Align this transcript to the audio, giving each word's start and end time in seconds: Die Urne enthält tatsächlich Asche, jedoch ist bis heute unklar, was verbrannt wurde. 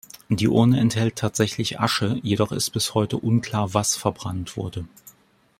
Die 0.29 0.47
Urne 0.47 0.79
enthält 0.79 1.15
tatsächlich 1.15 1.79
Asche, 1.79 2.19
jedoch 2.23 2.51
ist 2.51 2.71
bis 2.71 2.95
heute 2.95 3.17
unklar, 3.17 3.75
was 3.75 3.95
verbrannt 3.95 4.57
wurde. 4.57 4.87